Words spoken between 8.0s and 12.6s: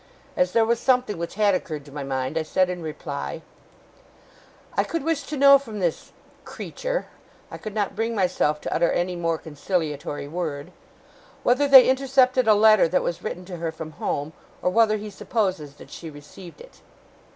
myself to utter any more conciliatory word, 'whether they intercepted a